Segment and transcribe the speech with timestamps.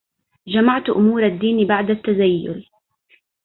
[0.47, 2.67] جمعت أمور الدين بعد تزيل